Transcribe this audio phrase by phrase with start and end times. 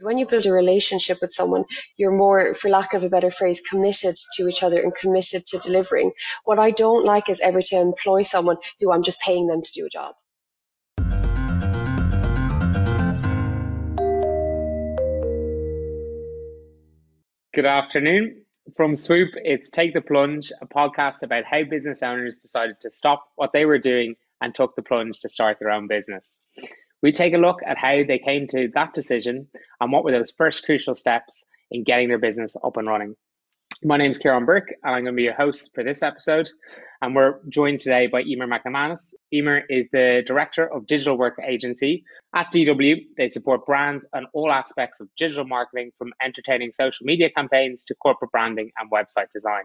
[0.00, 1.64] When you build a relationship with someone,
[1.96, 5.58] you're more, for lack of a better phrase, committed to each other and committed to
[5.58, 6.12] delivering.
[6.44, 9.72] What I don't like is ever to employ someone who I'm just paying them to
[9.72, 10.14] do a job.
[17.52, 18.44] Good afternoon.
[18.76, 23.24] From Swoop, it's Take the Plunge, a podcast about how business owners decided to stop
[23.34, 26.38] what they were doing and took the plunge to start their own business.
[27.02, 29.46] We take a look at how they came to that decision
[29.80, 33.14] and what were those first crucial steps in getting their business up and running.
[33.84, 36.50] My name is Kieran Burke, and I'm going to be your host for this episode.
[37.00, 39.14] And we're joined today by Emer McManus.
[39.32, 42.02] Emer is the Director of Digital Work Agency
[42.34, 42.96] at DW.
[43.16, 47.94] They support brands on all aspects of digital marketing, from entertaining social media campaigns to
[47.94, 49.62] corporate branding and website design.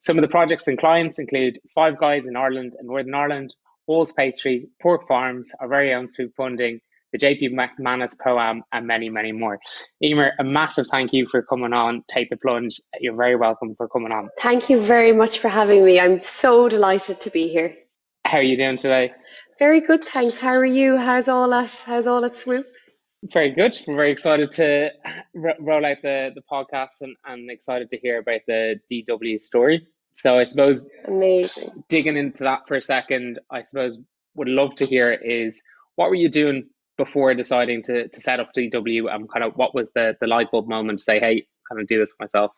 [0.00, 3.54] Some of the projects and clients include Five Guys in Ireland and Northern Ireland,
[3.86, 6.80] Walls Pastries, Pork Farms, our very own Swoop Funding,
[7.12, 9.58] the JP McManus Pro-Am, and many, many more.
[10.02, 12.02] Emer, a massive thank you for coming on.
[12.12, 12.80] Take the plunge.
[13.00, 14.28] You're very welcome for coming on.
[14.40, 16.00] Thank you very much for having me.
[16.00, 17.74] I'm so delighted to be here.
[18.24, 19.12] How are you doing today?
[19.58, 20.40] Very good, thanks.
[20.40, 20.96] How are you?
[20.96, 22.66] How's all at How's all at Swoop?
[23.32, 23.78] Very good.
[23.86, 24.90] We're very excited to
[25.60, 29.86] roll out the, the podcast and, and excited to hear about the DW story.
[30.12, 33.98] So I suppose amazing digging into that for a second, I suppose
[34.34, 35.62] would love to hear is
[35.96, 39.74] what were you doing before deciding to to set up DW and kind of what
[39.74, 42.52] was the the light bulb moment to say, hey, kind of do this myself?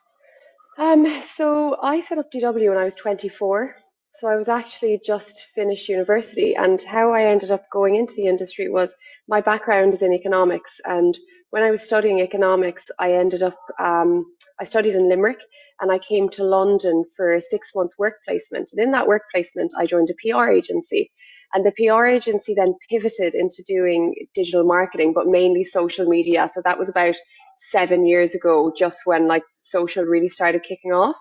[0.76, 3.76] Um, so I set up DW when I was 24.
[4.12, 8.26] So I was actually just finished university, and how I ended up going into the
[8.26, 8.94] industry was
[9.26, 11.18] my background is in economics, and
[11.50, 14.24] when I was studying economics, I ended up, um,
[14.60, 15.40] I studied in Limerick
[15.80, 18.70] and I came to London for a six month work placement.
[18.72, 21.10] And in that work placement, I joined a PR agency.
[21.52, 26.48] And the PR agency then pivoted into doing digital marketing, but mainly social media.
[26.48, 27.16] So that was about
[27.56, 31.16] seven years ago, just when like social really started kicking off.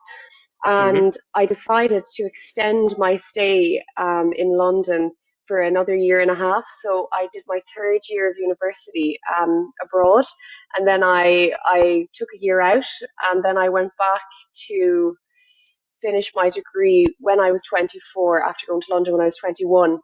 [0.66, 0.96] Mm-hmm.
[0.98, 1.40] And mm-hmm.
[1.42, 5.12] I decided to extend my stay um, in London
[5.48, 6.66] for another year and a half.
[6.82, 10.26] So I did my third year of university um, abroad,
[10.78, 12.88] and then I I took a year out,
[13.26, 14.24] and then I went back
[14.70, 15.16] to
[16.02, 20.00] finish my degree when I was 24 after going to London when I was 21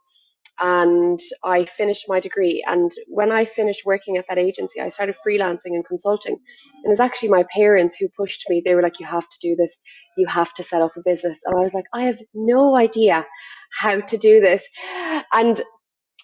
[0.60, 2.62] and I finished my degree.
[2.66, 6.34] And when I finished working at that agency, I started freelancing and consulting.
[6.34, 8.62] And it was actually my parents who pushed me.
[8.64, 9.76] They were like, You have to do this,
[10.16, 11.40] you have to set up a business.
[11.46, 13.26] And I was like, I have no idea
[13.72, 14.66] how to do this.
[15.32, 15.60] And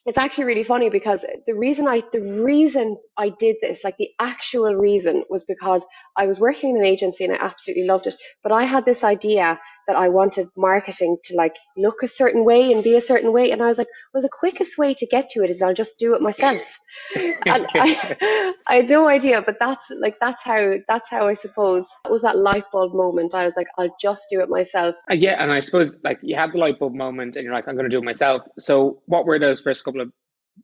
[0.06, 4.11] it's actually really funny because the reason I the reason I did this, like the
[4.21, 5.84] actual reason, was because
[6.17, 8.15] I was working in an agency and I absolutely loved it.
[8.43, 9.59] But I had this idea
[9.89, 13.50] that I wanted marketing to like look a certain way and be a certain way,
[13.50, 15.99] and I was like, well, the quickest way to get to it is I'll just
[15.99, 16.78] do it myself.
[17.16, 21.93] and I, I had no idea, but that's like that's how that's how I suppose
[22.05, 23.34] it was that light bulb moment.
[23.34, 24.95] I was like, I'll just do it myself.
[25.11, 27.66] Uh, yeah, and I suppose like you had the light bulb moment, and you're like,
[27.66, 28.43] I'm going to do it myself.
[28.61, 30.12] So what were those first couple of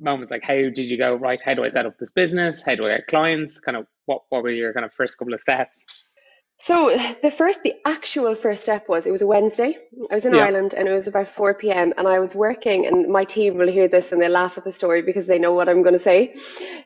[0.01, 2.63] moments like how did you go right how do i set up this business?
[2.63, 3.61] How do i get clients?
[3.61, 5.87] Kind of what, what were your kind of first couple of steps?
[6.59, 9.77] So the first the actual first step was it was a wednesday.
[10.11, 10.43] I was in yeah.
[10.43, 13.71] ireland and it was about 4 p.m and i was working and my team will
[13.71, 15.99] hear this and they laugh at the story because they know what i'm going to
[15.99, 16.35] say.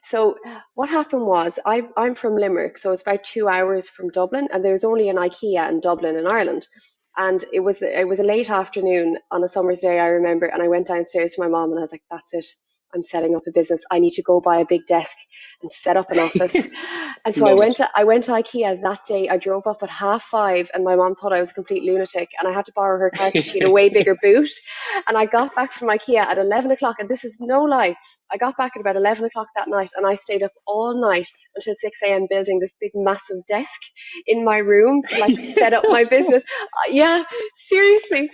[0.02, 0.36] So
[0.74, 4.64] what happened was I, i'm from limerick so it's about two hours from dublin and
[4.64, 6.66] there's only an ikea in dublin in ireland
[7.16, 10.62] and it was it was a late afternoon on a summer's day i remember and
[10.62, 12.46] i went downstairs to my mom and i was like that's it
[12.94, 13.84] I'm setting up a business.
[13.90, 15.16] I need to go buy a big desk
[15.62, 16.68] and set up an office.
[17.24, 19.28] and so I went to I went to IKEA that day.
[19.28, 22.30] I drove up at half five, and my mom thought I was a complete lunatic,
[22.38, 24.48] and I had to borrow her car because she had a way bigger boot.
[25.08, 27.96] And I got back from IKEA at eleven o'clock, and this is no lie.
[28.32, 31.28] I got back at about eleven o'clock that night, and I stayed up all night
[31.54, 32.26] until six a.m.
[32.30, 33.80] building this big massive desk
[34.26, 36.42] in my room to like set up my business.
[36.44, 37.24] Uh, yeah,
[37.54, 38.30] seriously.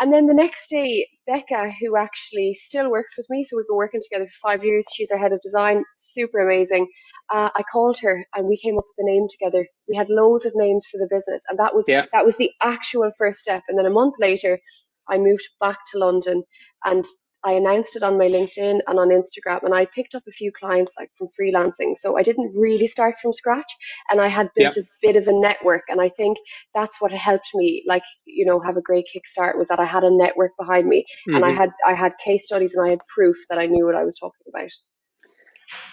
[0.00, 3.76] And then the next day, Becca, who actually still works with me, so we've been
[3.76, 4.86] working together for five years.
[4.94, 6.88] She's our head of design, super amazing.
[7.30, 9.66] Uh, I called her and we came up with the name together.
[9.88, 12.06] We had loads of names for the business, and that was yeah.
[12.12, 13.62] that was the actual first step.
[13.68, 14.60] And then a month later,
[15.08, 16.44] I moved back to London,
[16.84, 17.04] and
[17.46, 20.50] I announced it on my LinkedIn and on Instagram, and I picked up a few
[20.50, 21.96] clients like from freelancing.
[21.96, 23.72] So I didn't really start from scratch,
[24.10, 24.84] and I had built yep.
[24.84, 25.84] a bit of a network.
[25.88, 26.38] And I think
[26.74, 30.02] that's what helped me, like you know, have a great kickstart was that I had
[30.02, 31.36] a network behind me, mm-hmm.
[31.36, 31.58] and I mm-hmm.
[31.58, 34.16] had I had case studies and I had proof that I knew what I was
[34.16, 34.70] talking about.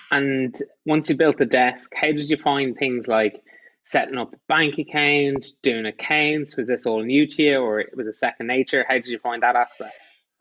[0.10, 0.56] And
[0.88, 3.42] once you built the desk, how did you find things like?
[3.86, 6.56] setting up a bank account, doing accounts?
[6.56, 8.86] Was this all new to you or it was a second nature?
[8.88, 9.94] How did you find that aspect?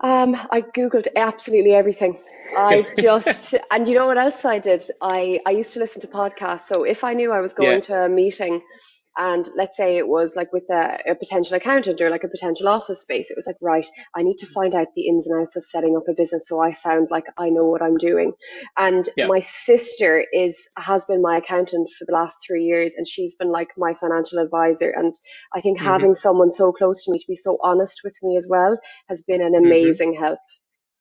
[0.02, 2.18] Um, I googled absolutely everything.
[2.56, 4.82] I just and you know what else I did?
[5.00, 6.62] I I used to listen to podcasts.
[6.62, 7.80] So if I knew I was going yeah.
[7.80, 8.62] to a meeting
[9.16, 12.68] and let's say it was like with a, a, potential accountant or like a potential
[12.68, 13.86] office space it was like right
[14.16, 16.60] i need to find out the ins and outs of setting up a business so
[16.60, 18.32] i sound like i know what i'm doing
[18.78, 19.26] and yeah.
[19.26, 23.50] my sister is has been my accountant for the last three years and she's been
[23.50, 25.14] like my financial advisor and
[25.54, 25.86] i think mm-hmm.
[25.86, 29.22] having someone so close to me to be so honest with me as well has
[29.22, 29.66] been an mm-hmm.
[29.66, 30.24] amazing mm-hmm.
[30.24, 30.38] help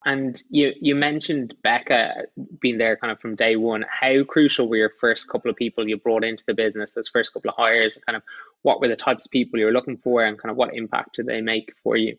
[0.06, 2.24] and you you mentioned Becca
[2.60, 3.86] being there kind of from day one.
[3.90, 7.34] How crucial were your first couple of people you brought into the business, those first
[7.34, 7.98] couple of hires?
[8.08, 8.24] Kind of
[8.64, 11.18] what were the types of people you were looking for, and kind of what impact
[11.18, 12.18] did they make for you?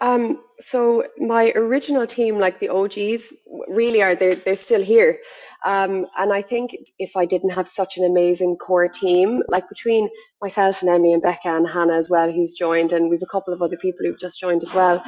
[0.00, 3.32] Um, so my original team, like the OGs,
[3.68, 5.18] really are they're they're still here,
[5.64, 10.08] um, and I think if I didn't have such an amazing core team, like between
[10.40, 13.54] myself and Emmy and Becca and Hannah as well, who's joined, and we've a couple
[13.54, 15.02] of other people who've just joined as well.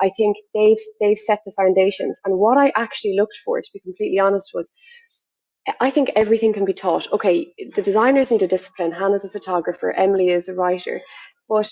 [0.00, 2.18] I think they've they've set the foundations.
[2.24, 4.72] And what I actually looked for, to be completely honest, was
[5.80, 7.12] I think everything can be taught.
[7.12, 8.92] Okay, the designers need a discipline.
[8.92, 9.92] Hannah's a photographer.
[9.92, 11.00] Emily is a writer.
[11.48, 11.70] But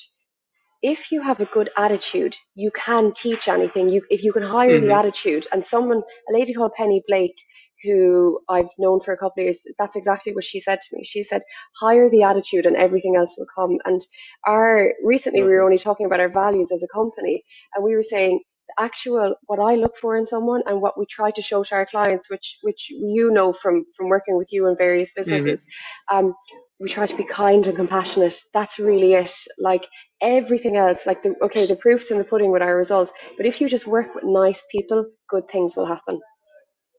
[0.83, 3.89] if you have a good attitude, you can teach anything.
[3.89, 4.87] You if you can hire mm-hmm.
[4.87, 5.47] the attitude.
[5.53, 7.37] And someone, a lady called Penny Blake,
[7.83, 11.05] who I've known for a couple of years, that's exactly what she said to me.
[11.05, 11.43] She said,
[11.81, 13.79] hire the attitude and everything else will come.
[13.85, 14.01] And
[14.47, 17.43] our recently we were only talking about our values as a company
[17.75, 18.41] and we were saying
[18.71, 21.75] the actual what I look for in someone and what we try to show to
[21.75, 25.21] our clients, which which you know from from working with you in various mm-hmm.
[25.21, 25.67] businesses.
[26.11, 26.27] Mm-hmm.
[26.27, 26.35] Um,
[26.79, 28.35] we try to be kind and compassionate.
[28.55, 29.33] That's really it.
[29.59, 29.87] Like
[30.21, 33.13] everything else, like the okay, the proof's in the pudding with our results.
[33.37, 36.21] But if you just work with nice people, good things will happen.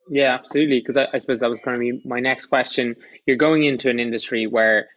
[0.09, 0.79] Yeah, absolutely.
[0.79, 2.95] Because I, I, suppose that was going to be my next question.
[3.25, 4.89] You're going into an industry where,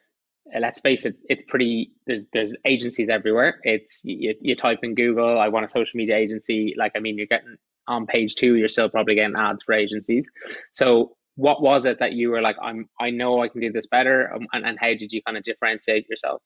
[0.55, 1.93] uh, let's face it, it's pretty.
[2.07, 3.61] There's there's agencies everywhere.
[3.63, 6.75] It's you, you type in Google, I want a social media agency.
[6.77, 7.57] Like I mean, you're getting
[7.87, 10.31] on page two, you're still probably getting ads for agencies.
[10.73, 13.87] So what was it that you were like, I'm I know I can do this
[13.87, 16.43] better, um, and and how did you kind of differentiate yourself?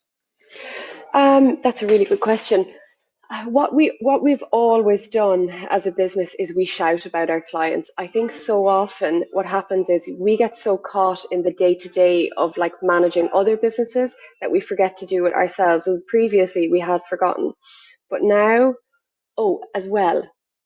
[1.14, 2.66] Um, that's a really good question
[3.46, 7.90] what we what we've always done as a business is we shout about our clients.
[7.98, 11.88] I think so often what happens is we get so caught in the day to
[11.88, 15.86] day of like managing other businesses that we forget to do it ourselves.
[15.86, 17.52] And previously we had forgotten.
[18.10, 18.74] But now
[19.38, 20.22] oh as well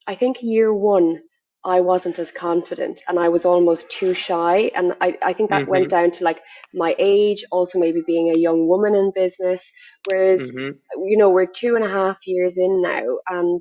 [0.07, 1.21] i think year one
[1.65, 4.73] I wasn't as confident and I was almost too shy.
[4.75, 5.71] And I, I think that mm-hmm.
[5.71, 6.41] went down to like
[6.75, 9.71] my age, also maybe being a young woman in business.
[10.11, 11.03] Whereas, mm-hmm.
[11.05, 13.05] you know, we're two and a half years in now.
[13.29, 13.61] And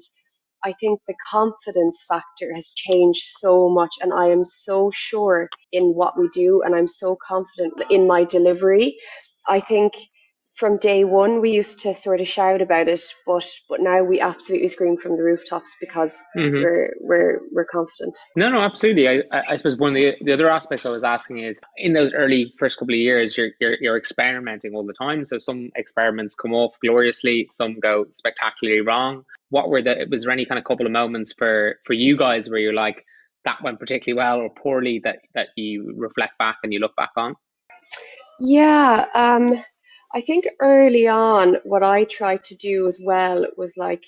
[0.63, 3.91] I think the confidence factor has changed so much.
[4.01, 6.63] And I am so sure in what we do.
[6.65, 8.97] And I'm so confident in my delivery.
[9.47, 9.93] I think
[10.53, 14.19] from day one we used to sort of shout about it but but now we
[14.19, 16.61] absolutely scream from the rooftops because mm-hmm.
[16.61, 18.17] we're we're we're confident.
[18.35, 19.07] No no absolutely.
[19.07, 22.11] I, I suppose one of the, the other aspects i was asking is in those
[22.13, 25.23] early first couple of years you're, you're you're experimenting all the time.
[25.23, 29.23] So some experiments come off gloriously some go spectacularly wrong.
[29.49, 32.49] What were the was there any kind of couple of moments for for you guys
[32.49, 33.05] where you're like
[33.45, 37.11] that went particularly well or poorly that that you reflect back and you look back
[37.15, 37.35] on?
[38.39, 39.61] Yeah um
[40.13, 44.03] I think early on, what I tried to do as well was like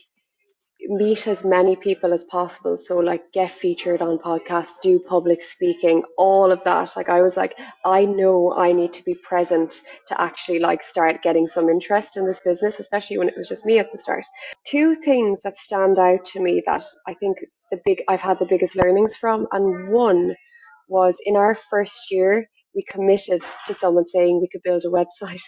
[0.89, 2.77] meet as many people as possible.
[2.77, 6.94] So, like, get featured on podcasts, do public speaking, all of that.
[6.97, 11.23] Like, I was like, I know I need to be present to actually like start
[11.23, 14.25] getting some interest in this business, especially when it was just me at the start.
[14.66, 17.37] Two things that stand out to me that I think
[17.71, 20.35] the big I've had the biggest learnings from, and one
[20.89, 25.44] was in our first year we committed to someone saying we could build a website.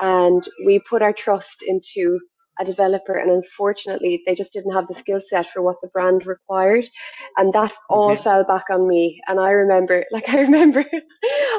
[0.00, 2.18] And we put our trust into
[2.60, 6.26] a developer and unfortunately they just didn't have the skill set for what the brand
[6.26, 6.84] required.
[7.36, 8.22] And that all okay.
[8.22, 9.20] fell back on me.
[9.26, 10.84] And i remember like i remember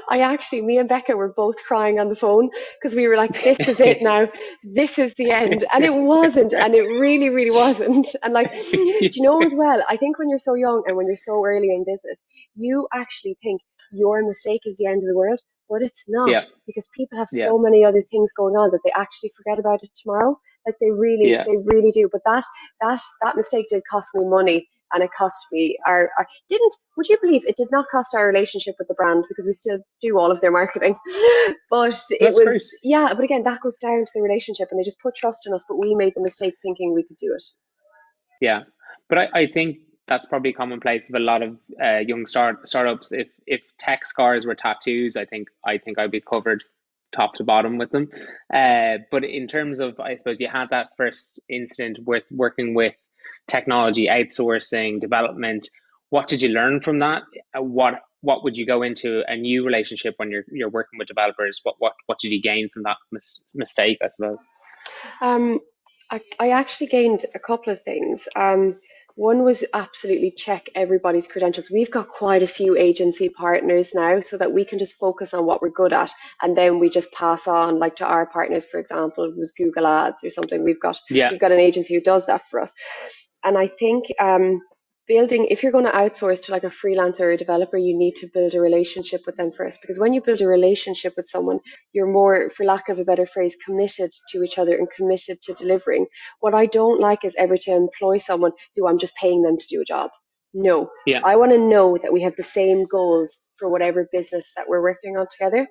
[0.09, 3.33] i actually me and becca were both crying on the phone because we were like
[3.43, 4.27] this is it now.
[4.63, 5.65] This is the end.
[5.73, 6.53] And it wasn't.
[6.53, 8.07] And it really really wasn't.
[8.23, 11.07] And like do you know as well i think when you're so young and when
[11.07, 12.23] you're so early in business
[12.55, 13.61] you actually think
[13.91, 15.39] your mistake is the end of the world,
[15.69, 16.43] but it's not yeah.
[16.65, 17.45] because people have yeah.
[17.45, 20.39] so many other things going on that they actually forget about it tomorrow.
[20.65, 21.43] Like they really, yeah.
[21.43, 22.09] they really do.
[22.11, 22.43] But that
[22.81, 26.75] that that mistake did cost me money, and it cost me our, our didn't.
[26.97, 29.79] Would you believe it did not cost our relationship with the brand because we still
[30.01, 30.95] do all of their marketing,
[31.69, 32.61] but it was great.
[32.81, 33.13] yeah.
[33.13, 35.65] But again, that goes down to the relationship, and they just put trust in us.
[35.67, 37.43] But we made the mistake thinking we could do it.
[38.41, 38.63] Yeah,
[39.07, 43.11] but I, I think that's probably commonplace of a lot of uh, young start startups.
[43.11, 46.63] If if tech scars were tattoos, I think I think I'd be covered
[47.15, 48.09] top to bottom with them.
[48.53, 52.93] Uh, but in terms of, I suppose you had that first incident with working with
[53.47, 55.69] technology outsourcing development.
[56.09, 57.23] What did you learn from that?
[57.57, 61.07] Uh, what what would you go into a new relationship when you're you're working with
[61.07, 61.59] developers?
[61.63, 63.97] What what what did you gain from that mis- mistake?
[64.03, 64.39] I suppose.
[65.21, 65.59] Um,
[66.11, 68.27] I, I actually gained a couple of things.
[68.35, 68.77] Um,
[69.15, 71.71] one was absolutely check everybody's credentials.
[71.71, 75.45] We've got quite a few agency partners now so that we can just focus on
[75.45, 78.79] what we're good at and then we just pass on like to our partners, for
[78.79, 80.63] example, it was Google Ads or something.
[80.63, 81.31] We've got yeah.
[81.31, 82.73] we've got an agency who does that for us.
[83.43, 84.59] And I think um,
[85.07, 88.15] building if you're going to outsource to like a freelancer or a developer you need
[88.15, 89.81] to build a relationship with them first.
[89.81, 91.59] Because when you build a relationship with someone
[91.93, 95.53] you're more for lack of a better phrase committed to each other and committed to
[95.53, 96.05] delivering.
[96.39, 99.67] What i don't like is ever to employ someone who i'm just paying them to
[99.67, 100.11] do a job.
[100.53, 100.89] No.
[101.05, 101.21] Yeah.
[101.23, 104.81] i want to know that we have the same goals for whatever business that we're
[104.81, 105.67] working on together.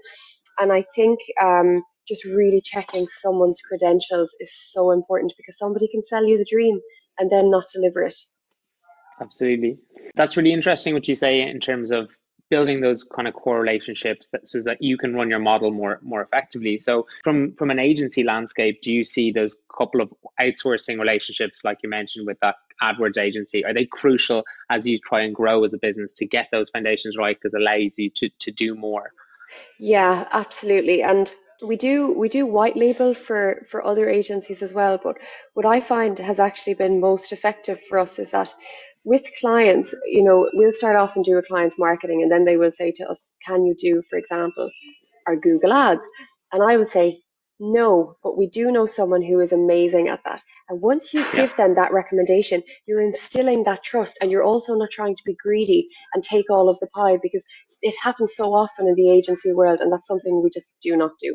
[0.59, 6.03] And i think um, just really checking someone's credentials is so important because somebody can
[6.03, 6.81] sell you the dream
[7.19, 8.15] and then not deliver it
[9.21, 9.79] Absolutely.
[10.15, 12.09] That's really interesting what you say in terms of
[12.51, 15.99] building those kind of core relationships that so that you can run your model more
[16.03, 16.79] more effectively.
[16.79, 21.79] So from from an agency landscape, do you see those couple of outsourcing relationships like
[21.83, 25.75] you mentioned with that AdWords agency, are they crucial as you try and grow as
[25.75, 29.13] a business to get those foundations right because it allows you to to do more?
[29.79, 31.03] Yeah, absolutely.
[31.03, 35.17] And we do we do white label for for other agencies as well but
[35.55, 38.53] what i find has actually been most effective for us is that
[39.05, 42.57] with clients, you know, we'll start off and do a client's marketing, and then they
[42.57, 44.71] will say to us, Can you do, for example,
[45.27, 46.07] our Google ads?
[46.53, 47.19] And I would say,
[47.61, 50.43] No, but we do know someone who is amazing at that.
[50.69, 51.33] And once you yeah.
[51.37, 55.35] give them that recommendation, you're instilling that trust, and you're also not trying to be
[55.35, 57.45] greedy and take all of the pie because
[57.83, 61.13] it happens so often in the agency world, and that's something we just do not
[61.21, 61.35] do.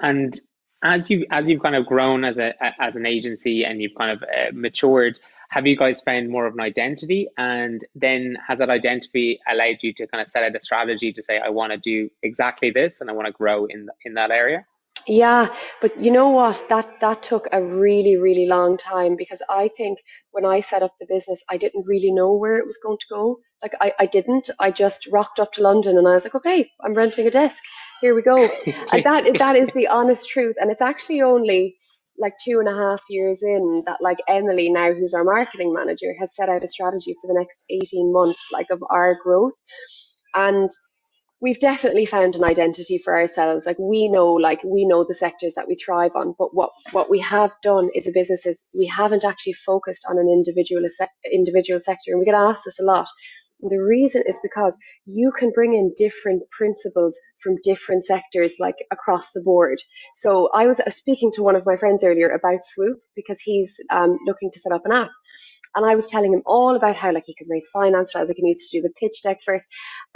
[0.00, 0.38] And
[0.82, 4.12] as you as you've kind of grown as a as an agency and you've kind
[4.12, 8.70] of uh, matured have you guys found more of an identity and then has that
[8.70, 11.78] identity allowed you to kind of set out a strategy to say i want to
[11.78, 14.64] do exactly this and i want to grow in in that area
[15.08, 16.62] yeah, but you know what?
[16.68, 20.00] That that took a really, really long time because I think
[20.32, 23.06] when I set up the business, I didn't really know where it was going to
[23.08, 23.40] go.
[23.62, 24.50] Like I, I didn't.
[24.60, 27.64] I just rocked up to London and I was like, okay, I'm renting a desk.
[28.02, 28.36] Here we go.
[28.92, 30.56] and that that is the honest truth.
[30.60, 31.76] And it's actually only
[32.18, 36.14] like two and a half years in that like Emily now who's our marketing manager
[36.18, 39.54] has set out a strategy for the next 18 months like of our growth.
[40.34, 40.70] And
[41.40, 43.66] we've definitely found an identity for ourselves.
[43.66, 47.10] Like we know like we know the sectors that we thrive on but what what
[47.10, 50.82] we have done as a business is we haven't actually focused on an individual
[51.32, 52.12] individual sector.
[52.12, 53.08] And we get asked this a lot
[53.60, 59.32] the reason is because you can bring in different principles from different sectors, like across
[59.32, 59.78] the board.
[60.14, 64.18] So I was speaking to one of my friends earlier about Swoop because he's um,
[64.26, 65.10] looking to set up an app.
[65.74, 68.22] And I was telling him all about how like he could raise finance, but I
[68.22, 69.66] was like, he needs to do the pitch deck first.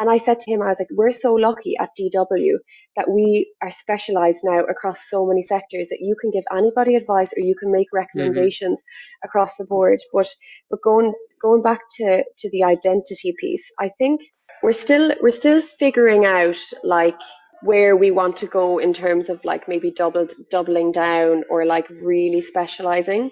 [0.00, 2.56] And I said to him, I was like, we're so lucky at DW
[2.96, 7.32] that we are specialized now across so many sectors that you can give anybody advice
[7.36, 7.98] or you can make mm-hmm.
[7.98, 9.28] recommendations mm-hmm.
[9.28, 9.98] across the board.
[10.12, 10.28] But
[10.70, 14.22] but going going back to to the identity piece, I think
[14.62, 17.20] we're still we're still figuring out like
[17.62, 21.88] where we want to go in terms of like maybe doubled doubling down or like
[22.02, 23.30] really specializing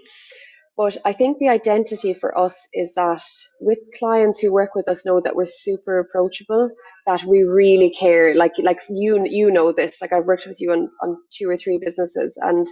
[0.81, 3.21] but I think the identity for us is that
[3.61, 6.71] with clients who work with us know that we're super approachable,
[7.07, 8.35] that we really care.
[8.35, 10.01] Like like you you know this.
[10.01, 12.67] Like I've worked with you on, on two or three businesses and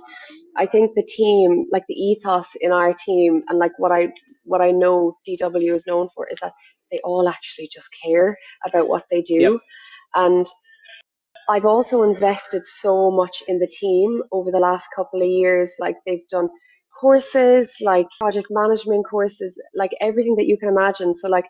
[0.56, 4.08] I think the team, like the ethos in our team and like what I
[4.44, 6.54] what I know DW is known for is that
[6.90, 9.34] they all actually just care about what they do.
[9.34, 9.60] Yep.
[10.14, 10.46] And
[11.50, 15.74] I've also invested so much in the team over the last couple of years.
[15.78, 16.48] Like they've done
[17.00, 21.14] courses, like project management courses, like everything that you can imagine.
[21.14, 21.46] So, like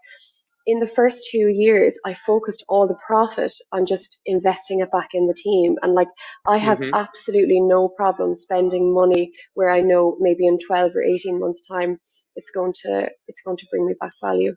[0.69, 5.09] in the first two years, I focused all the profit on just investing it back
[5.15, 5.77] in the team.
[5.83, 6.09] And like
[6.47, 6.95] I have mm-hmm.
[6.95, 11.99] absolutely no problem spending money where I know maybe in 12 or 18 months time
[12.37, 14.55] it's going to it's going to bring me back value.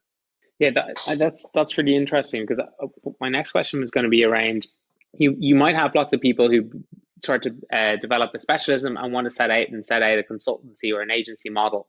[0.59, 2.87] Yeah, that, that's that's really interesting because uh,
[3.19, 4.67] my next question was going to be around
[5.13, 6.69] you you might have lots of people who
[7.21, 10.23] start to uh, develop a specialism and want to set out and set out a
[10.23, 11.87] consultancy or an agency model.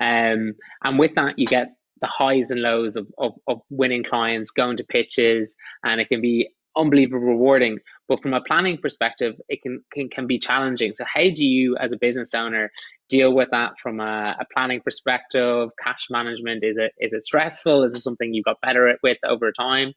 [0.00, 4.50] Um, and with that, you get the highs and lows of, of, of winning clients,
[4.50, 7.78] going to pitches, and it can be unbelievably rewarding.
[8.08, 10.94] But from a planning perspective, it can, can, can be challenging.
[10.94, 12.70] So, how do you, as a business owner,
[13.08, 15.70] deal with that from a, a, planning perspective?
[15.82, 17.84] Cash management is it is it stressful?
[17.84, 19.94] Is it something you got better at with over time?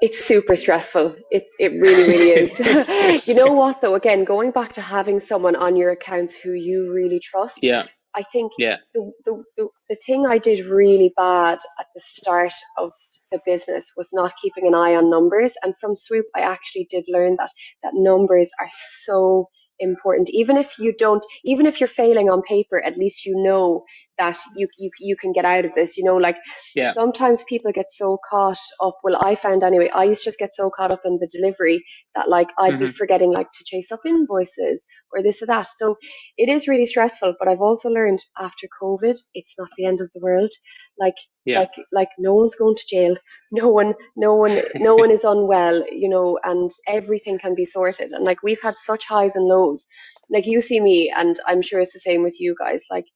[0.00, 1.16] It's super stressful.
[1.30, 3.26] It it really really is.
[3.26, 3.94] you know what though?
[3.94, 7.62] Again, going back to having someone on your accounts who you really trust.
[7.62, 7.86] Yeah.
[8.14, 8.76] I think Yeah.
[8.94, 12.92] the, the, the, the thing I did really bad at the start of
[13.30, 15.54] the business was not keeping an eye on numbers.
[15.62, 17.50] And from Swoop, I actually did learn that
[17.82, 20.30] that numbers are so important.
[20.30, 23.84] Even if you don't, even if you're failing on paper, at least you know
[24.18, 25.96] that you you you can get out of this.
[25.96, 26.36] You know, like
[26.74, 26.92] Yeah.
[26.92, 28.98] sometimes people get so caught up.
[29.02, 29.88] Well, I found anyway.
[29.88, 31.84] I used to just get so caught up in the delivery
[32.14, 32.94] that like I'd be Mhm.
[32.94, 35.66] forgetting like to chase up invoices or this or that.
[35.66, 35.96] So
[36.36, 37.34] it is really stressful.
[37.38, 40.50] But I've also learned after COVID, it's not the end of the world.
[40.98, 41.60] Like Yeah.
[41.60, 43.16] like like no one's going to jail.
[43.52, 45.84] No one no one no one is unwell.
[45.90, 48.12] You know, and everything can be sorted.
[48.12, 49.86] And like we've had such highs and lows.
[50.30, 52.84] Like you see me, and I'm sure it's the same with you guys.
[52.90, 53.06] Like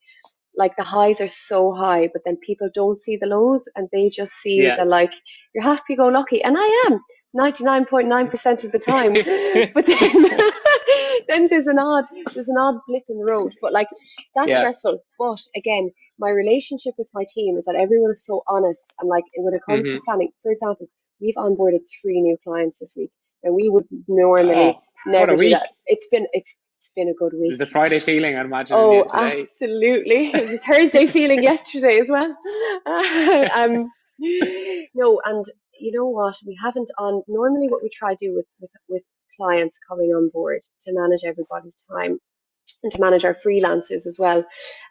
[0.57, 4.09] like the highs are so high, but then people don't see the lows and they
[4.09, 4.77] just see Yeah.
[4.77, 5.13] the like
[5.55, 7.01] you're happy go lucky, and I am
[7.37, 9.15] 99.9% of the time.
[9.75, 10.51] but then
[11.29, 13.55] then there's an odd there's an odd blip in the road.
[13.61, 13.89] But like
[14.35, 14.59] that's Yeah.
[14.59, 15.01] stressful.
[15.19, 19.25] But again, my relationship with my team is that everyone is so honest and like
[19.37, 20.05] when it comes to Mhm.
[20.05, 20.87] planning, for example,
[21.21, 23.11] we've onboarded three new clients this week.
[23.45, 25.53] And we would normally Oh, never do week.
[25.53, 25.69] that.
[25.87, 27.53] It's been it's it's been a good week.
[27.53, 30.31] It's a Friday feeling, I imagine, Oh, absolutely.
[30.35, 32.37] It was a Thursday feeling yesterday as well.
[33.55, 35.45] um, no, and
[35.79, 36.37] you know what?
[36.45, 39.03] We haven't on normally what we try to do with, with with
[39.37, 42.19] clients coming on board to manage everybody's time
[42.83, 44.45] and to manage our freelancers as well.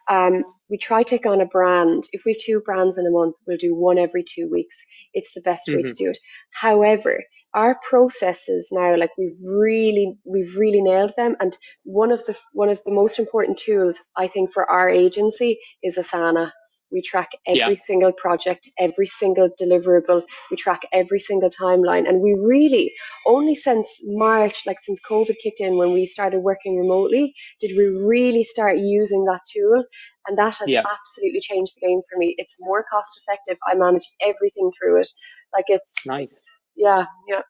[0.08, 2.04] Um, we try to take on a brand.
[2.12, 4.82] If we have two brands in a month, we'll do one every two weeks.
[5.12, 6.18] It's the best way to do it.
[6.50, 7.22] However,
[7.54, 11.36] our processes now, like we've really, we've really nailed them.
[11.40, 15.58] And one of the one of the most important tools I think for our agency
[15.82, 16.52] is Asana.
[16.92, 17.74] We track every Yeah.
[17.74, 20.22] single project, every single deliverable.
[20.50, 22.92] We track every single timeline, and we really
[23.26, 27.86] only since March, like since COVID kicked in, when we started working remotely, did we
[27.86, 29.84] really start using that tool
[30.26, 30.82] and that has Yeah.
[30.90, 35.08] absolutely changed the game for me it's more cost effective i manage everything through it
[35.52, 36.50] like it's Nice.
[36.76, 37.42] yeah yeah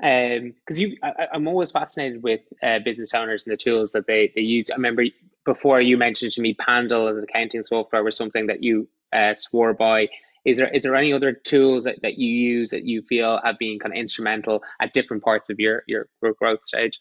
[0.00, 4.32] because you I, i'm always fascinated with uh, business owners and the tools that they,
[4.34, 5.04] they use i remember
[5.52, 9.34] before you mentioned to me Pandle as an accounting software was something that you uh,
[9.34, 10.08] swore by.
[10.44, 13.58] Is there is there any other tools that, that you use that you feel have
[13.58, 16.98] been kind of instrumental at different parts of your your, your growth stage?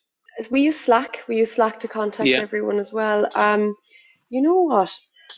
[0.52, 1.24] We use slack.
[1.28, 2.42] We use slack to contact Yeah.
[2.48, 3.30] everyone as well.
[3.36, 3.76] Um
[4.30, 4.92] you know what?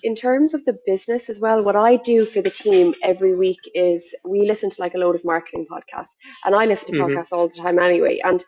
[0.04, 3.64] In terms of the business as well what i do for the team every week
[3.74, 4.02] is
[4.34, 6.14] we listen to like a load of marketing podcasts
[6.46, 7.04] and i listen to Mhm.
[7.08, 8.20] podcasts all the time anyway.
[8.30, 8.40] And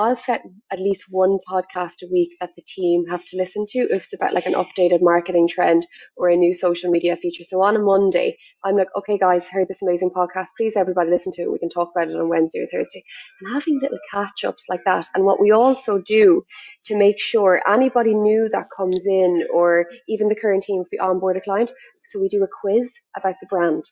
[0.00, 3.80] I'll set at least one podcast a week that the team have to listen to
[3.80, 5.86] if it's about like an updated marketing trend
[6.16, 7.44] or a new social media feature.
[7.44, 10.46] So on a Monday, I'm like, okay, guys, heard this amazing podcast.
[10.56, 11.52] Please, everybody, listen to it.
[11.52, 13.04] We can talk about it on Wednesday or Thursday.
[13.42, 15.06] And having little catch ups like that.
[15.14, 16.46] And what we also do
[16.86, 20.98] to make sure anybody new that comes in, or even the current team, if we
[20.98, 21.72] onboard a client,
[22.04, 23.84] so we do a quiz about the brand.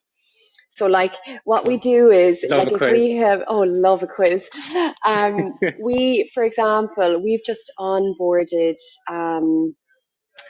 [0.79, 1.15] So like
[1.45, 2.93] what we do is Love like if quiz.
[2.93, 4.49] we have oh love a quiz.
[5.05, 8.77] Um, we for example we've just onboarded
[9.11, 9.75] um,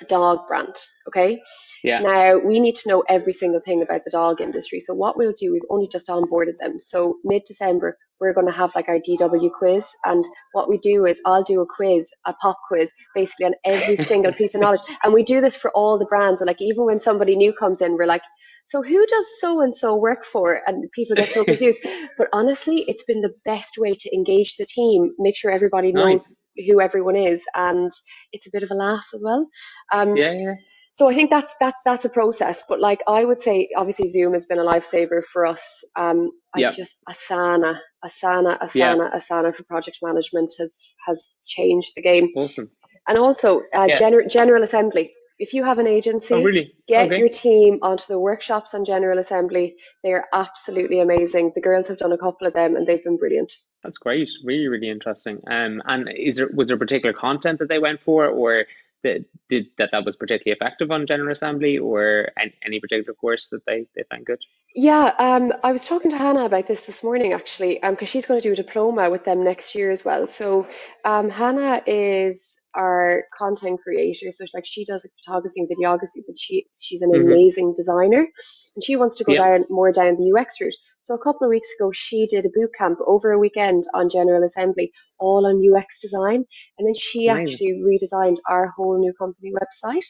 [0.08, 0.76] dog brand.
[1.08, 1.40] Okay.
[1.82, 2.00] Yeah.
[2.00, 4.80] Now we need to know every single thing about the dog industry.
[4.80, 6.78] So what we'll do, we've only just onboarded them.
[6.78, 11.07] So mid December we're going to have like our DW quiz, and what we do
[11.07, 14.81] is I'll do a quiz, a pop quiz, basically on every single piece of knowledge,
[15.02, 16.40] and we do this for all the brands.
[16.40, 18.22] And like even when somebody new comes in, we're like,
[18.64, 20.61] so who does so and so work for?
[20.66, 21.81] And people get so confused.
[22.16, 26.35] but honestly, it's been the best way to engage the team, make sure everybody knows
[26.59, 26.68] Nice.
[26.68, 27.90] who everyone is, and
[28.33, 29.46] it's a bit of a laugh as well.
[29.92, 30.54] Um, yeah yeah
[30.98, 32.64] so I think that's that's that's a process.
[32.68, 35.84] But like I would say, obviously Zoom has been a lifesaver for us.
[35.94, 36.72] Um, I Yeah.
[36.72, 39.18] just Asana, Asana, Asana, Yeah.
[39.18, 40.72] Asana for project management has
[41.06, 42.26] has changed the game.
[42.37, 42.68] awesome
[43.06, 43.96] And also uh, Yeah.
[44.00, 45.06] gener- General Assembly.
[45.38, 48.84] If you have an agency, oh really get okay your team onto the workshops on
[48.84, 49.76] General Assembly.
[50.02, 51.52] They are absolutely amazing.
[51.54, 53.52] The girls have done a couple of them, and they've been brilliant.
[53.84, 54.28] That's great.
[54.50, 55.37] Really, really interesting.
[55.56, 58.64] Um, and is there was there particular content that they went for, or
[59.02, 63.48] that did that that was particularly effective on General Assembly, or any, any particular course
[63.50, 64.40] that they they found good?
[64.74, 68.26] Yeah, um, I was talking to Hannah about this this morning actually, um, because she's
[68.26, 70.26] going to do a diploma with them next year as well.
[70.26, 70.68] So,
[71.04, 76.38] um, Hannah is our content creator, so like she does like photography and videography, but
[76.38, 77.26] she she's an Mhm.
[77.26, 78.28] amazing designer,
[78.76, 79.40] and she wants to go Yeah.
[79.40, 80.74] down more down the UX route.
[81.00, 84.08] So a couple of weeks ago, she did a boot camp over a weekend on
[84.08, 86.44] General Assembly, all on UX design,
[86.76, 87.46] and then she Amazing.
[87.46, 90.04] actually redesigned our whole new company website.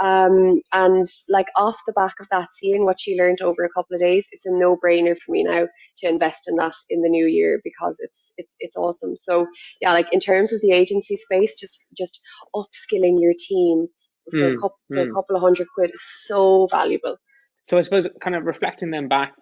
[0.00, 3.94] Um, and like off the back of that, seeing what she learned over a couple
[3.94, 7.26] of days, it's a no-brainer for me now to invest in that in the new
[7.26, 9.16] year because it's it's it's awesome.
[9.16, 9.46] So
[9.80, 12.20] yeah, like in terms of the agency space, just just
[12.54, 13.88] upskilling your team
[14.30, 15.10] for, mm, a, couple, for mm.
[15.10, 17.16] a couple of hundred quid is so valuable.
[17.64, 19.34] So I suppose kind of reflecting them back,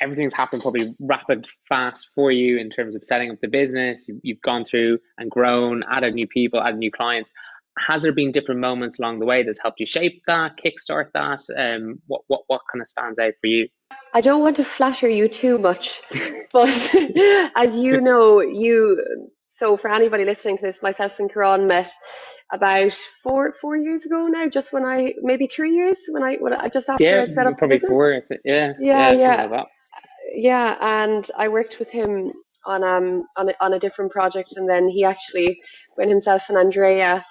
[0.00, 4.06] everything's happened probably rapid fast for you in terms of setting up the business.
[4.08, 7.32] You, you've gone through and grown, added new people, added new clients.
[7.78, 11.42] Has there been different moments along the way that's helped you shape that, kickstart that?
[11.56, 13.68] Um, what what what kind of stands out for you?
[14.14, 16.00] I don't want to flatter you too much,
[16.52, 16.68] but
[17.54, 21.90] as you know, you so for anybody listening to this, myself and Kieran met
[22.52, 24.50] about four four years ago now.
[24.50, 27.46] Just when I maybe three years when I when I just after yeah, I'd set
[27.46, 27.90] up probably business.
[27.90, 28.12] four.
[28.44, 29.62] Yeah, yeah, yeah, yeah.
[30.34, 30.76] yeah.
[30.78, 32.34] And I worked with him
[32.66, 35.62] on um on a, on a different project, and then he actually
[35.94, 37.24] when himself and Andrea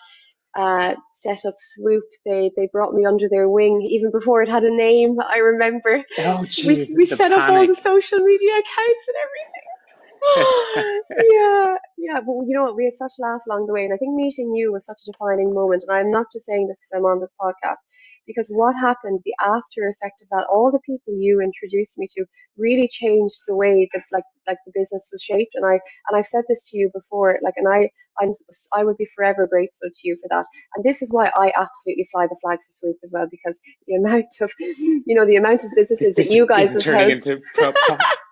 [0.56, 2.06] uh, set up Swoop.
[2.26, 5.18] They they brought me under their wing even before it had a name.
[5.20, 6.04] I remember.
[6.18, 7.38] Oh, geez, we we set panic.
[7.38, 9.75] up all the social media accounts and everything.
[11.32, 12.20] yeah, yeah.
[12.22, 12.76] But you know what?
[12.76, 15.02] We had such a laugh along the way, and I think meeting you was such
[15.04, 15.84] a defining moment.
[15.88, 17.84] And I'm not just saying this because I'm on this podcast,
[18.28, 22.26] because what happened, the after effect of that, all the people you introduced me to,
[22.58, 25.56] really changed the way that like like the business was shaped.
[25.56, 27.90] And I and I've said this to you before, like, and I
[28.22, 28.32] I'm
[28.74, 30.46] I would be forever grateful to you for that.
[30.76, 33.96] And this is why I absolutely fly the flag for Swoop as well, because the
[33.96, 37.28] amount of you know the amount of businesses that you guys have helped.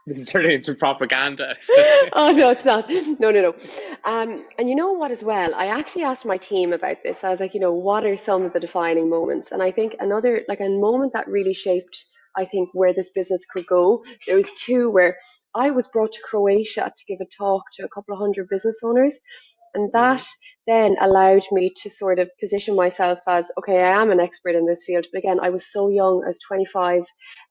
[0.07, 1.55] This is turning into propaganda.
[2.13, 2.89] oh no, it's not.
[2.89, 3.55] No, no, no.
[4.03, 7.23] Um, and you know what, as well, I actually asked my team about this.
[7.23, 9.53] I was like, you know, what are some of the defining moments?
[9.53, 13.45] And I think another, like a moment that really shaped, I think, where this business
[13.45, 14.03] could go.
[14.27, 15.17] There was two where
[15.55, 18.81] I was brought to Croatia to give a talk to a couple of hundred business
[18.83, 19.17] owners,
[19.73, 20.23] and that
[20.67, 24.65] then allowed me to sort of position myself as okay i am an expert in
[24.65, 27.03] this field but again i was so young i was 25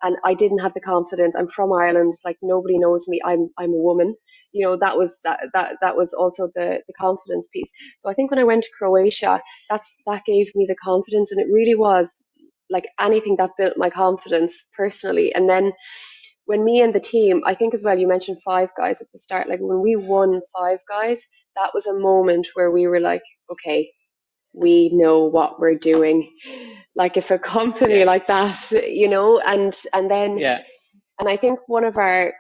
[0.03, 1.35] and i didn't have the confidence.
[1.37, 3.21] I'm from ireland like nobody knows me.
[3.25, 4.15] I'm i'm a woman.
[4.53, 7.71] You know that was that that, that was also the the confidence piece.
[7.99, 11.41] So i think when i went to croatia that's that gave me the confidence and
[11.41, 12.25] it really was
[12.71, 15.35] like anything that built my confidence personally.
[15.35, 15.73] And then
[16.47, 19.19] when me and the team i think as well you mentioned five guys at the
[19.19, 23.23] start like when we won five guys that was a moment where we were like,
[23.51, 23.91] okay,
[24.53, 26.31] we know what we're doing.
[26.95, 28.05] Like if a company yeah.
[28.05, 30.63] like that, you know, and and then yeah.
[31.19, 32.33] and I think one of our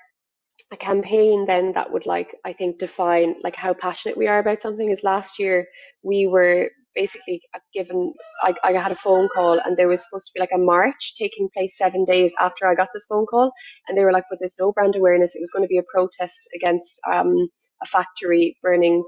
[0.71, 4.63] a campaign then that would like I think define like how passionate we are about
[4.63, 5.67] something is last year
[6.03, 7.43] we were basically
[7.75, 10.59] given I, I had a phone call and there was supposed to be like a
[10.59, 13.53] march taking place seven days after I got this phone call.
[13.89, 15.35] And they were like but there's no brand awareness.
[15.35, 17.49] It was going to be a protest against um,
[17.83, 19.05] a factory burning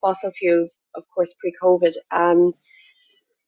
[0.00, 1.94] fossil fuels of course pre-covid.
[2.10, 2.52] Um,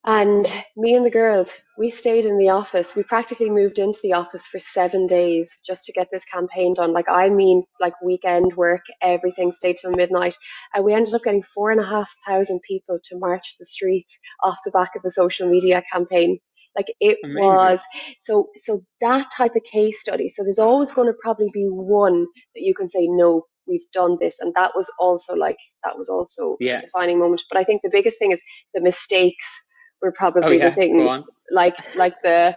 [0.05, 2.97] and me and the girls, we stayed in the office.
[2.97, 6.95] We practically moved into the office for seven days just to get this campaign done.
[6.95, 10.37] Like, I mean, like weekend work, everything stayed till midnight.
[10.73, 14.19] And we ended up getting four and a half thousand people to march the streets
[14.43, 16.39] off the back of a social media campaign.
[16.75, 17.45] Like it Amazing.
[17.45, 17.81] was
[18.21, 20.29] so so that type of case study.
[20.29, 24.17] So there's always going to probably be one that you can say, no, we've done
[24.21, 24.39] this.
[24.41, 26.79] And that was also like that was also yeah.
[26.79, 27.43] a defining moment.
[27.51, 28.41] But I think the biggest thing is
[28.73, 29.61] the mistakes
[30.01, 30.71] were oh, probably oh, yeah.
[30.71, 32.57] the things like like the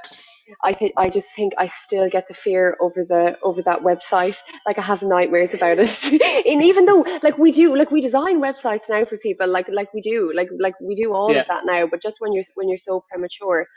[0.63, 4.41] I think I just think I still get the fear over the over that website.
[4.65, 6.03] Like I have nightmares about it.
[6.47, 9.93] and even though like we do like we design websites now for people like like
[9.93, 11.41] we do like like we do all yeah.
[11.41, 11.87] of that now.
[11.87, 13.67] But just when you're when you're so premature,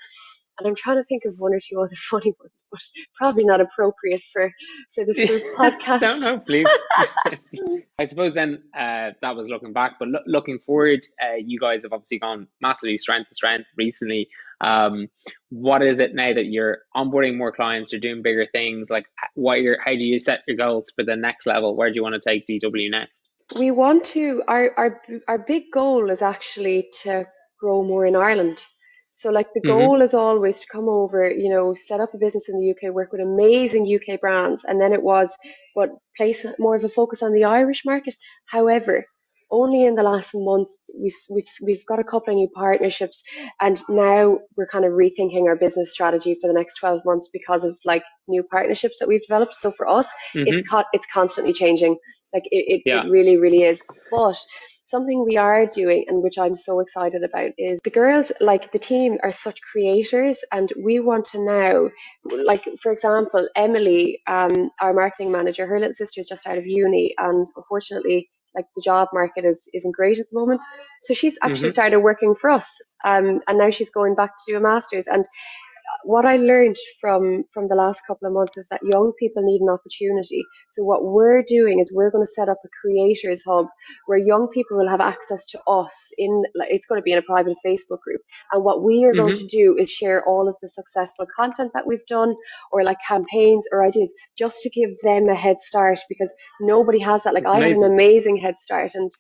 [0.58, 2.80] and I'm trying to think of one or two other funny ones, but
[3.14, 4.50] probably not appropriate for
[4.94, 5.18] for this
[5.56, 6.00] podcast.
[6.00, 6.66] no, no, please.
[7.98, 11.82] I suppose then uh, that was looking back, but lo- looking forward, uh, you guys
[11.82, 14.28] have obviously gone massively strength to strength recently.
[14.60, 15.08] Um,
[15.50, 18.90] what is it now that you're onboarding more clients, you're doing bigger things?
[18.90, 21.76] Like, what your how do you set your goals for the next level?
[21.76, 23.22] Where do you want to take DW next?
[23.58, 24.42] We want to.
[24.48, 27.26] Our our our big goal is actually to
[27.60, 28.64] grow more in Ireland.
[29.16, 29.70] So like the mm-hmm.
[29.70, 30.02] goal mm-hmm.
[30.02, 33.12] is always to come over, you know, set up a business in the UK, work
[33.12, 35.35] with amazing UK brands, and then it was
[35.72, 38.14] what place more of a focus on the Irish market.
[38.44, 39.07] However,
[39.50, 43.22] only in the last month we've we've we've got a couple of new partnerships
[43.61, 47.64] and now we're kind of rethinking our business strategy for the next 12 months because
[47.64, 50.46] of like new partnerships that we've developed so for us mm-hmm.
[50.46, 51.96] it's co- it's constantly changing
[52.35, 53.04] like it, it, yeah.
[53.04, 54.37] it really really is but
[54.85, 58.78] something we are doing and which I'm so excited about is the girls like the
[58.78, 61.88] team are such creators and we want to now
[62.24, 66.66] like for example Emily um, our marketing manager her little sister is just out of
[66.66, 70.62] uni and unfortunately like the job market is isn't great at the moment.
[71.02, 71.70] So she's actually mm-hmm.
[71.70, 75.06] started working for us, um, and now she's going back to do a master's.
[75.06, 75.24] And
[76.05, 79.61] what I learned from from the last couple of months is that young people need
[79.61, 80.44] an opportunity.
[80.70, 83.66] So what we're doing is we're going to set up a creators hub
[84.07, 87.18] where young people will have access to us in like it's going to be in
[87.18, 88.20] a private Facebook group.
[88.53, 89.20] And what we are mm-hmm.
[89.20, 92.35] going to do is share all of the successful content that we've done
[92.72, 97.25] or like campaigns or ideas just to give them a head start because nobody has
[97.25, 97.35] that.
[97.35, 97.83] Like That's I amazing.
[97.83, 99.11] had an amazing head start and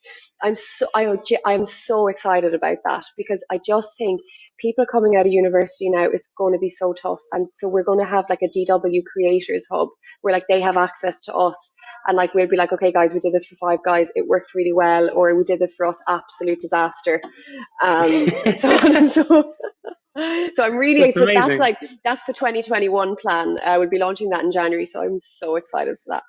[0.42, 4.20] I'm so I I'm so excited about that because I just think
[4.58, 7.20] people coming out of university now is going to be so tough.
[7.32, 9.88] And so we're going to have like a dw creators hub
[10.22, 11.72] where like they have access to us.
[12.06, 14.10] And like we'll be like okay guys we did this for five guys.
[14.14, 16.02] It worked really well or we did this for us.
[16.08, 17.20] Absolute disaster.
[17.82, 19.54] Um so on and so
[20.52, 23.58] so i'm really that's, so that's like that's the 2021 plan.
[23.62, 26.22] Uh, we'll be launching that in january so i'm so excited for that.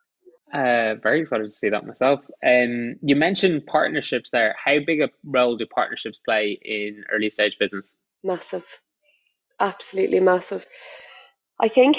[0.53, 2.21] Uh, very excited to see that myself.
[2.45, 4.55] Um, you mentioned partnerships there.
[4.63, 7.95] How big a role do partnerships play in early stage business?
[8.23, 8.65] Massive,
[9.59, 10.65] absolutely massive.
[11.59, 11.97] I think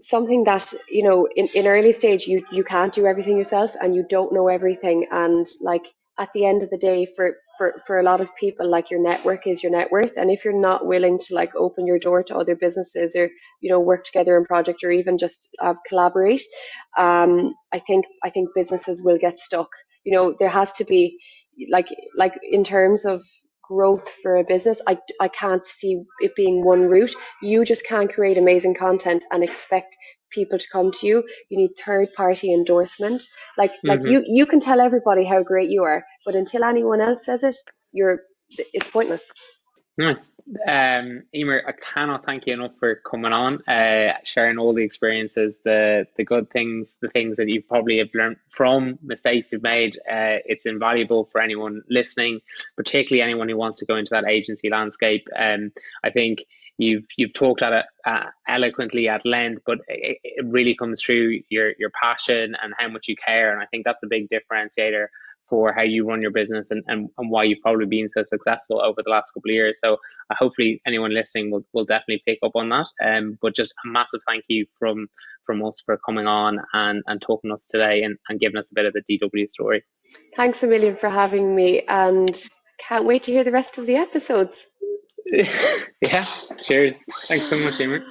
[0.00, 3.94] something that you know in, in early stage you you can't do everything yourself and
[3.94, 5.06] you don't know everything.
[5.10, 5.86] And like
[6.18, 9.00] at the end of the day for for for a lot of people like your
[9.02, 10.16] network is your net worth.
[10.16, 13.70] And if you're not willing to like open your door to other businesses or you
[13.70, 16.42] know work together in project or even just uh, collaborate
[16.96, 19.68] um i think i think businesses will get stuck.
[20.04, 21.18] You know there has to be
[21.70, 23.22] like like in terms of
[23.68, 27.14] growth for a business, I, I can't see it being one route.
[27.42, 29.96] You just can't create amazing content and expect
[30.30, 31.24] people to come to you.
[31.50, 33.22] You need third party endorsement.
[33.56, 33.88] Like mm-hmm.
[33.88, 37.44] like you you can tell everybody how great you are, but until anyone else says
[37.44, 37.56] it,
[37.92, 39.30] you're it's pointless.
[39.98, 40.28] Nice.
[40.66, 45.58] Um, Emer, I cannot thank you enough for coming on, uh, sharing all the experiences,
[45.64, 49.96] the the good things, the things that you probably have learned from mistakes you've made.
[50.08, 52.40] Uh, it's invaluable for anyone listening,
[52.76, 55.26] particularly anyone who wants to go into that agency landscape.
[55.36, 55.72] Um,
[56.04, 56.44] I think
[56.78, 61.40] you've you've talked at it uh, eloquently at length, but it, it really comes through
[61.48, 65.08] your your passion and how much you care, and I think that's a big differentiator
[65.48, 68.80] for how you run your business and, and, and why you've probably been so successful
[68.82, 69.78] over the last couple of years.
[69.82, 72.86] So uh, hopefully anyone listening will, will definitely pick up on that.
[73.02, 75.08] Um, but just a massive thank you from
[75.46, 78.70] from us for coming on and, and talking to us today and, and giving us
[78.70, 79.82] a bit of the DW story.
[80.36, 82.30] Thanks a million for having me and
[82.78, 84.66] can't wait to hear the rest of the episodes.
[85.26, 86.26] yeah,
[86.60, 87.02] cheers.
[87.28, 88.04] Thanks so much, Emer.